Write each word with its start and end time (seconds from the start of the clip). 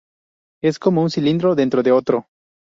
Es 0.63 0.79
como 0.79 1.03
un 1.03 1.11
cilindro 1.11 1.53
dentro 1.53 1.83
de 1.83 1.91
otro. 1.91 2.25